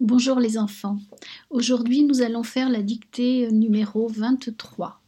[0.00, 0.98] Bonjour les enfants.
[1.48, 5.00] Aujourd'hui, nous allons faire la dictée numéro 23.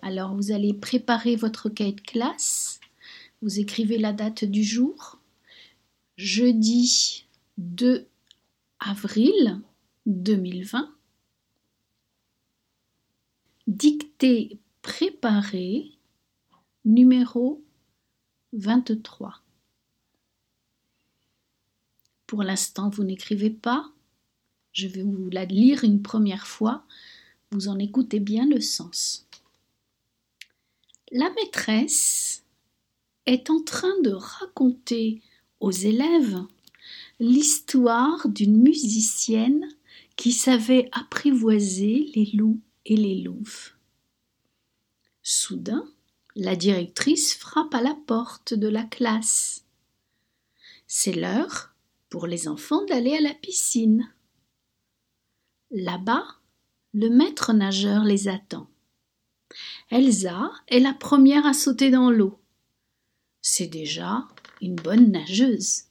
[0.00, 2.78] Alors, vous allez préparer votre cahier de classe.
[3.42, 5.18] Vous écrivez la date du jour.
[6.16, 7.26] Jeudi
[7.58, 8.06] 2
[8.78, 9.60] avril
[10.06, 10.88] 2020.
[13.66, 15.90] Dictée préparée
[16.84, 17.60] numéro
[18.52, 19.42] 23.
[22.28, 23.90] Pour l'instant, vous n'écrivez pas.
[24.72, 26.84] Je vais vous la lire une première fois.
[27.50, 29.26] Vous en écoutez bien le sens.
[31.10, 32.44] La maîtresse
[33.26, 35.20] est en train de raconter
[35.60, 36.40] aux élèves
[37.20, 39.68] l'histoire d'une musicienne
[40.16, 43.72] qui savait apprivoiser les loups et les louves.
[45.22, 45.86] Soudain,
[46.34, 49.64] la directrice frappe à la porte de la classe.
[50.86, 51.74] C'est l'heure
[52.08, 54.10] pour les enfants d'aller à la piscine.
[55.72, 56.26] Là-bas,
[56.92, 58.68] le maître nageur les attend.
[59.90, 62.38] Elsa est la première à sauter dans l'eau.
[63.40, 64.28] C'est déjà
[64.60, 65.84] une bonne nageuse.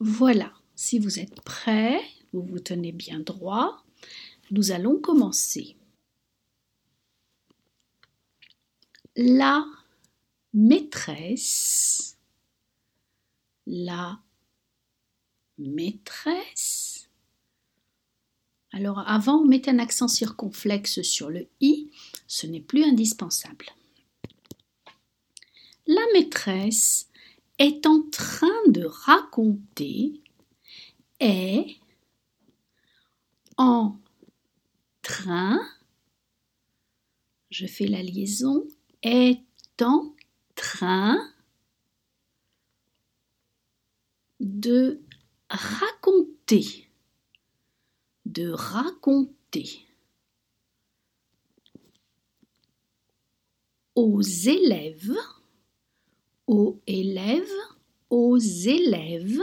[0.00, 2.00] Voilà, si vous êtes prêts,
[2.32, 3.84] vous vous tenez bien droit,
[4.50, 5.76] nous allons commencer.
[9.14, 9.66] La
[10.54, 12.18] maîtresse,
[13.66, 14.20] la
[15.58, 16.93] maîtresse.
[18.76, 21.92] Alors avant, on mettait un accent circonflexe sur le i,
[22.26, 23.66] ce n'est plus indispensable.
[25.86, 27.08] La maîtresse
[27.60, 30.20] est en train de raconter,
[31.20, 31.76] est
[33.58, 33.96] en
[35.02, 35.60] train,
[37.50, 38.66] je fais la liaison,
[39.04, 39.40] est
[39.82, 40.12] en
[40.56, 41.32] train
[44.40, 45.00] de
[45.48, 46.83] raconter,
[48.34, 49.86] de raconter.
[53.94, 55.16] Aux élèves,
[56.48, 57.60] aux élèves,
[58.10, 59.40] aux élèves,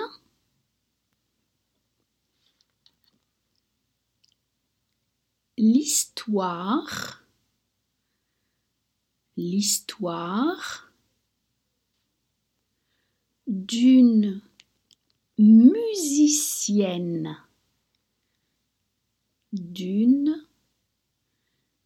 [5.58, 7.24] l'histoire,
[9.38, 10.92] l'histoire
[13.48, 14.42] d'une
[15.38, 17.38] musicienne
[19.54, 20.48] d'une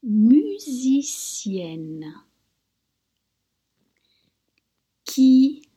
[0.04, 2.14] musicienne
[5.04, 5.68] qui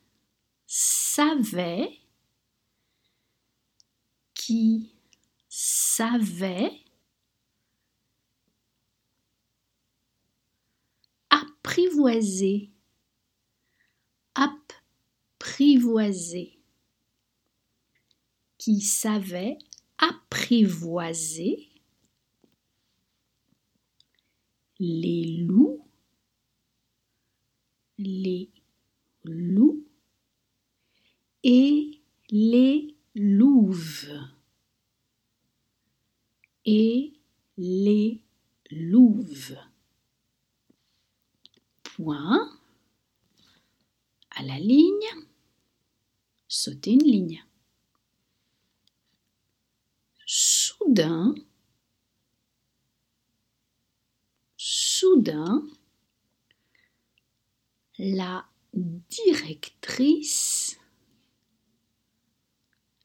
[0.66, 1.90] savait
[4.34, 4.92] qui
[5.48, 6.84] savait
[11.30, 12.70] apprivoiser
[14.34, 16.58] apprivoiser
[18.58, 19.58] qui savait
[19.98, 21.68] apprivoiser
[24.78, 25.84] les loups,
[27.98, 28.50] les
[29.24, 29.84] loups.
[31.44, 32.00] Et
[32.30, 34.10] les louves.
[36.64, 37.14] Et
[37.56, 38.20] les
[38.70, 39.56] louves.
[41.82, 42.50] Point.
[44.30, 45.08] À la ligne,
[46.48, 47.44] sauter une ligne.
[50.30, 51.34] soudain,
[57.98, 60.78] la directrice,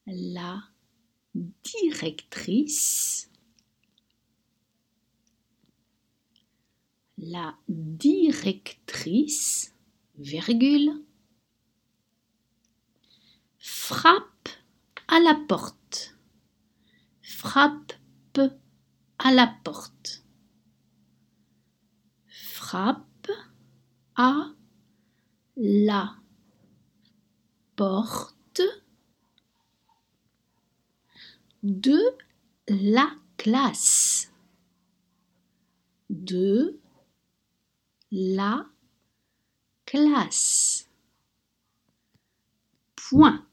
[0.06, 0.62] la
[1.34, 3.30] directrice,
[7.18, 9.74] la directrice,
[13.58, 14.48] frappe
[15.08, 16.14] à la porte
[17.44, 17.92] frappe
[19.18, 20.23] à la porte.
[22.74, 23.30] Frappe
[24.16, 24.52] à
[25.56, 26.16] la
[27.76, 28.62] porte
[31.62, 32.00] de
[32.66, 34.32] la classe.
[36.10, 36.80] De
[38.10, 38.66] la
[39.86, 40.90] classe.
[42.96, 43.46] Point.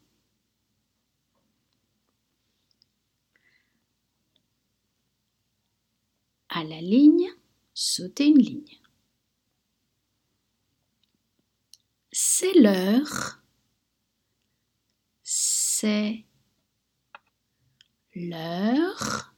[6.48, 7.28] à la ligne,
[7.72, 8.81] sauter une ligne.
[12.42, 13.40] C'est l'heure.
[15.22, 16.24] C'est
[18.16, 19.32] l'heure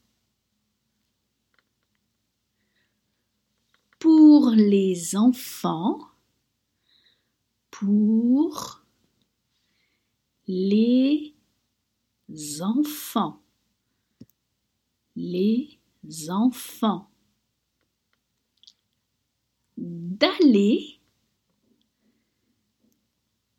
[3.98, 5.98] pour les enfants,
[7.70, 8.86] pour
[10.46, 11.34] les
[12.62, 13.42] enfants,
[15.14, 15.78] les
[16.30, 17.10] enfants.
[19.76, 20.93] D'aller,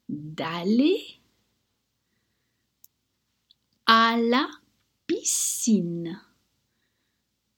[0.10, 1.20] d'aller
[3.86, 4.50] à la
[5.08, 6.22] piscine.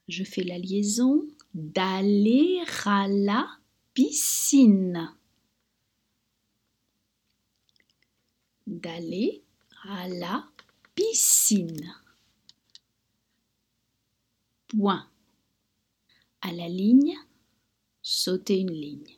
[0.08, 3.48] Je fais la liaison d'aller à la
[3.94, 5.14] piscine.
[8.66, 9.44] D'aller
[9.84, 10.48] à la
[10.96, 11.94] piscine.
[14.68, 15.10] Point.
[16.42, 17.18] À la ligne,
[18.02, 19.17] sauter une ligne.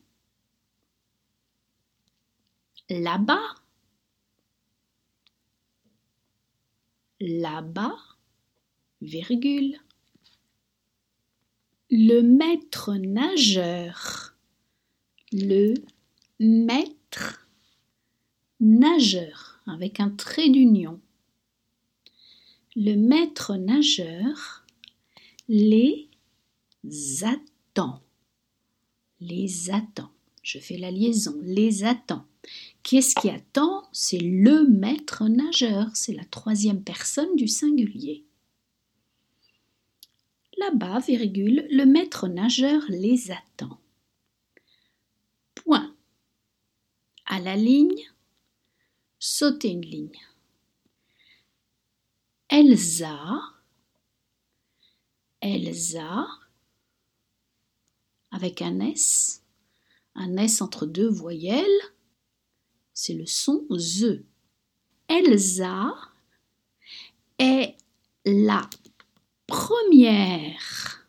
[2.90, 3.56] Là-bas,
[7.20, 7.98] là-bas,
[9.02, 9.80] virgule.
[11.92, 14.36] Le maître nageur,
[15.32, 15.74] le
[16.40, 17.48] maître
[18.60, 21.00] nageur, avec un trait d'union.
[22.76, 24.66] Le maître nageur
[25.48, 26.10] les
[27.24, 28.02] attend.
[29.20, 30.12] Les attend.
[30.44, 31.36] Je fais la liaison.
[31.42, 32.26] Les attend.
[32.84, 33.88] Qu'est-ce qui attend?
[33.92, 35.90] C'est le maître nageur.
[35.94, 38.26] C'est la troisième personne du singulier.
[40.58, 43.80] Là-bas, virgule, le maître nageur les attend.
[45.56, 45.96] Point.
[47.26, 48.12] À la ligne,
[49.20, 50.20] sauter une ligne.
[52.50, 53.42] Elsa,
[55.42, 56.28] Elsa,
[58.32, 59.44] avec un S,
[60.16, 61.82] un S entre deux voyelles,
[63.02, 64.26] c'est le son Z.
[65.08, 65.96] Elsa
[67.38, 67.78] est
[68.26, 68.70] la
[69.48, 71.08] première.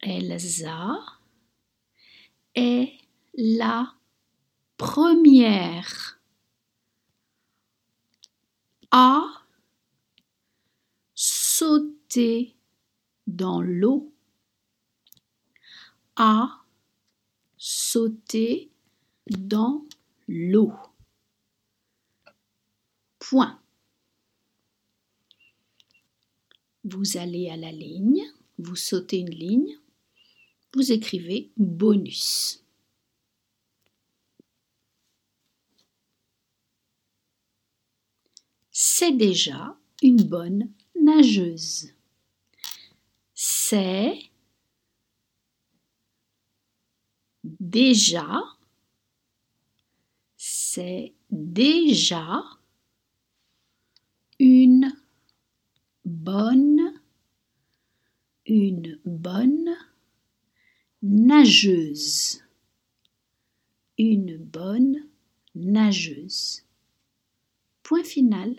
[0.00, 0.98] Elsa
[2.56, 2.92] est
[3.34, 3.94] la
[4.76, 6.20] première
[8.90, 9.22] à
[11.14, 12.56] sauter
[13.28, 14.12] dans l'eau,
[16.16, 16.64] à
[17.56, 18.72] sauter
[19.30, 19.84] dans
[20.26, 20.72] l'eau.
[23.18, 23.60] Point.
[26.84, 28.22] Vous allez à la ligne,
[28.58, 29.78] vous sautez une ligne,
[30.74, 32.62] vous écrivez bonus.
[38.70, 40.70] C'est déjà une bonne
[41.00, 41.92] nageuse.
[43.34, 44.18] C'est
[47.44, 48.42] déjà,
[50.78, 52.40] c'est déjà
[54.38, 54.92] une
[56.04, 56.94] bonne,
[58.46, 59.76] une bonne
[61.02, 62.44] nageuse,
[63.98, 65.04] une bonne
[65.56, 66.62] nageuse.
[67.82, 68.54] Point final.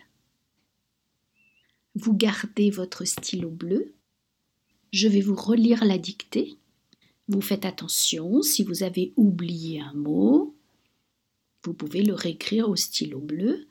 [1.96, 3.94] Vous gardez votre stylo bleu.
[4.92, 6.58] Je vais vous relire la dictée.
[7.30, 10.59] Vous faites attention, si vous avez oublié un mot,
[11.64, 13.68] vous pouvez le réécrire au stylo bleu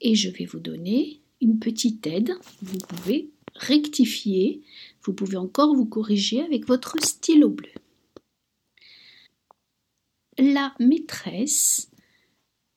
[0.00, 2.32] et je vais vous donner une petite aide.
[2.62, 4.62] Vous pouvez rectifier,
[5.02, 7.70] vous pouvez encore vous corriger avec votre stylo bleu.
[10.38, 11.90] La maîtresse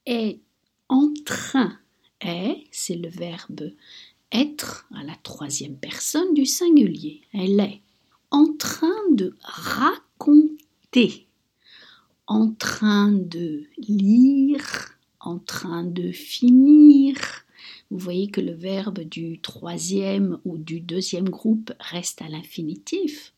[0.05, 0.39] est
[0.89, 1.79] en train,
[2.21, 3.71] est, c'est le verbe
[4.33, 7.21] être à la troisième personne du singulier.
[7.33, 7.81] Elle est
[8.31, 11.27] en train de raconter,
[12.33, 17.15] en train de lire, en train de finir.
[17.91, 23.35] Vous voyez que le verbe du troisième ou du deuxième groupe reste à l'infinitif.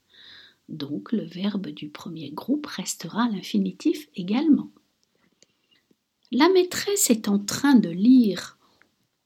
[0.69, 4.69] Donc le verbe du premier groupe restera à l'infinitif également.
[6.31, 8.57] La maîtresse est en train de lire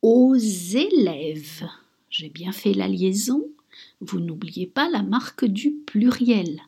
[0.01, 1.69] aux élèves.
[2.09, 3.47] J'ai bien fait la liaison.
[4.01, 6.59] Vous n'oubliez pas la marque du pluriel.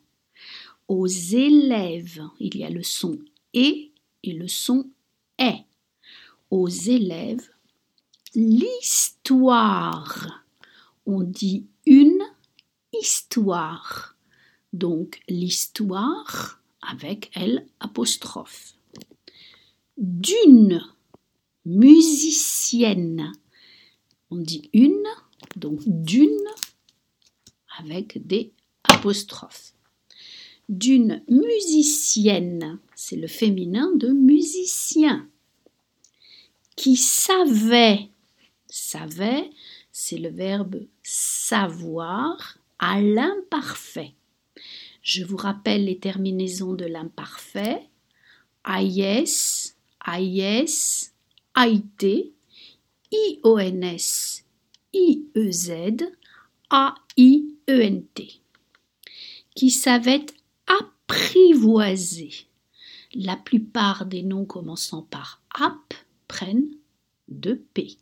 [0.91, 3.17] Aux élèves, il y a le son
[3.53, 3.93] et
[4.24, 4.89] et le son
[5.38, 5.63] est.
[6.50, 7.48] Aux élèves,
[8.36, 10.43] l'histoire.
[11.05, 12.21] On dit une
[12.91, 14.17] histoire.
[14.74, 17.65] Donc l'histoire avec L.
[19.98, 20.83] D'une
[21.63, 23.31] musicienne.
[24.29, 25.07] On dit une,
[25.55, 26.50] donc d'une
[27.79, 28.51] avec des
[28.83, 29.74] apostrophes.
[30.70, 35.27] D'une musicienne, c'est le féminin de musicien.
[36.75, 38.10] Qui savait,
[38.68, 39.50] savait,
[39.91, 44.13] c'est le verbe savoir à l'imparfait.
[45.01, 47.88] Je vous rappelle les terminaisons de l'imparfait.
[48.65, 49.75] AIS,
[50.06, 51.12] AIS,
[51.56, 52.34] AIT,
[53.12, 54.44] IONS,
[54.94, 56.12] I-E-Z-A-I-E-N-T,
[59.56, 60.25] qui savait
[61.12, 62.32] apprivoiser.
[63.13, 65.94] La plupart des noms commençant par ap
[66.27, 66.72] prennent
[67.27, 67.98] deux P.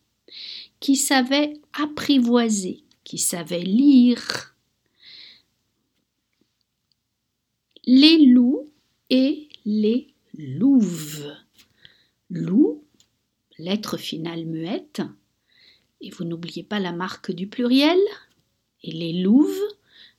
[0.80, 4.56] Qui savait apprivoiser, qui savait lire.
[7.86, 8.70] Les loups
[9.10, 11.34] et les louves.
[12.30, 12.84] Loup,
[13.58, 15.02] lettre finale muette,
[16.02, 17.98] et vous n'oubliez pas la marque du pluriel,
[18.84, 19.68] et les louves,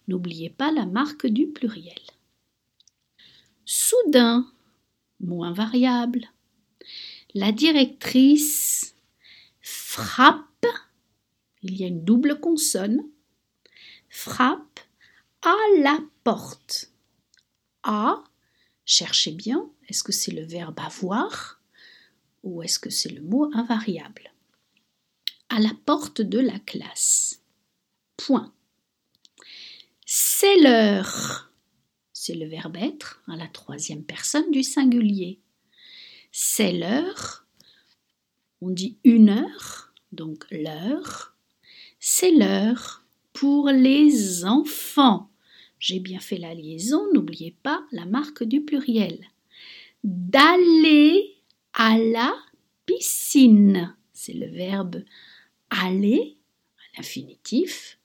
[0.08, 2.00] n'oubliez pas la marque du pluriel.
[3.72, 4.50] Soudain,
[5.20, 6.28] mot invariable,
[7.34, 8.96] la directrice
[9.60, 10.66] frappe,
[11.62, 13.08] il y a une double consonne,
[14.08, 14.80] frappe
[15.42, 16.90] à la porte.
[17.84, 18.24] À,
[18.84, 21.60] cherchez bien, est-ce que c'est le verbe avoir
[22.42, 24.32] ou est-ce que c'est le mot invariable?
[25.48, 27.40] À la porte de la classe.
[28.16, 28.52] Point.
[30.04, 31.49] C'est l'heure.
[32.22, 35.40] C'est le verbe être à la troisième personne du singulier.
[36.30, 37.46] C'est l'heure.
[38.60, 41.34] On dit une heure, donc l'heure.
[41.98, 45.30] C'est l'heure pour les enfants.
[45.78, 49.18] J'ai bien fait la liaison, n'oubliez pas la marque du pluriel.
[50.04, 51.38] D'aller
[51.72, 52.34] à la
[52.84, 53.96] piscine.
[54.12, 55.04] C'est le verbe
[55.70, 56.36] aller
[56.76, 57.98] à l'infinitif.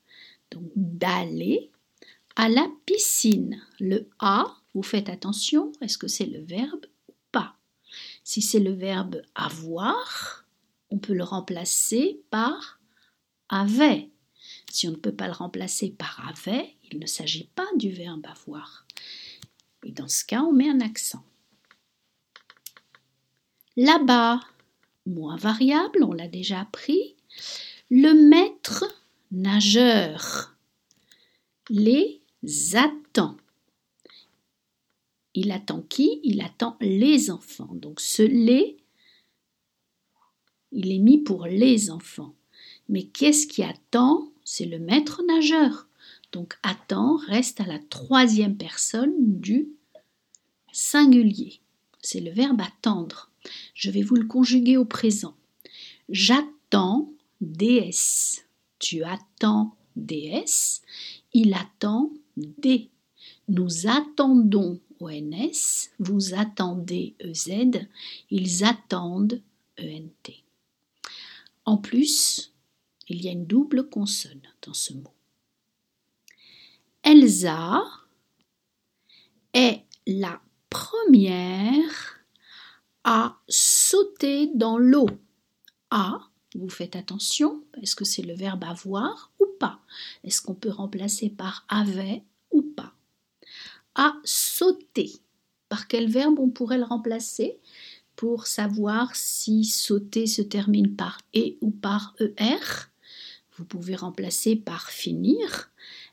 [0.52, 1.70] Donc d'aller
[2.36, 3.62] à la piscine.
[3.80, 7.56] Le a, vous faites attention, est-ce que c'est le verbe ou pas?
[8.24, 10.46] Si c'est le verbe avoir,
[10.90, 12.80] on peut le remplacer par
[13.50, 14.10] avait.
[14.70, 18.26] Si on ne peut pas le remplacer par avait, il ne s'agit pas du verbe
[18.26, 18.86] avoir.
[19.84, 21.24] Et dans ce cas, on met un accent.
[23.78, 24.42] Là-bas,
[25.06, 27.16] moins variable, on l'a déjà appris.
[27.90, 28.86] Le maître
[29.32, 30.56] nageur
[31.70, 32.22] les
[35.34, 36.20] Il attend qui?
[36.24, 37.70] Il attend les enfants.
[37.74, 38.78] Donc ce les,
[40.72, 42.34] il est mis pour les enfants.
[42.90, 44.32] Mais qu'est-ce qui attend?
[44.44, 45.88] C'est le maître nageur.
[46.32, 49.70] Donc attend reste à la troisième personne du
[50.72, 51.62] singulier.
[52.02, 53.32] C'est le verbe attendre.
[53.74, 55.36] Je vais vous le conjuguer au présent.
[56.10, 57.12] J'attends
[57.42, 58.46] DS.
[58.80, 60.82] Tu attends DS.
[61.34, 62.90] Il attend D.
[63.48, 65.90] Nous attendons ONS.
[66.00, 67.88] Vous attendez EZ.
[68.30, 69.42] Ils attendent
[69.80, 70.34] ENT.
[71.66, 72.54] En plus,
[73.08, 75.14] il y a une double consonne dans ce mot.
[77.04, 77.84] Elsa
[79.54, 82.26] est la première
[83.04, 85.08] à sauter dans l'eau.
[85.92, 89.80] À, vous faites attention, est-ce que c'est le verbe avoir ou pas?
[90.24, 92.94] Est-ce qu'on peut remplacer par avait ou pas?
[93.94, 95.12] À sauter.
[95.70, 97.60] Par quel verbe on pourrait le remplacer
[98.16, 102.90] pour savoir si sauter se termine par et ou par er?
[103.58, 105.72] Vous pouvez remplacer par finir.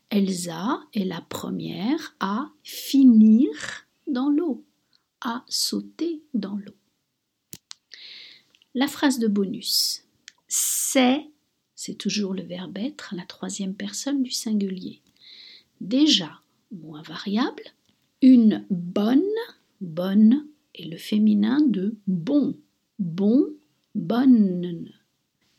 [0.09, 3.49] Elsa est la première à finir
[4.07, 4.63] dans l'eau,
[5.21, 6.75] à sauter dans l'eau.
[8.75, 10.03] La phrase de bonus.
[10.93, 11.25] C'est,
[11.73, 15.01] c'est toujours le verbe être, la troisième personne du singulier.
[15.81, 16.39] Déjà,
[16.71, 17.63] moins variable,
[18.21, 19.23] une bonne,
[19.81, 20.45] bonne
[20.75, 22.55] est le féminin de bon,
[22.99, 23.43] bon,
[23.95, 24.91] bonne.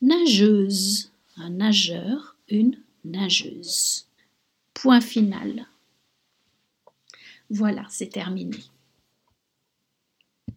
[0.02, 4.06] Nageuse, un nageur, une nageuse.
[4.72, 5.66] Point final.
[7.50, 8.58] Voilà, c'est terminé.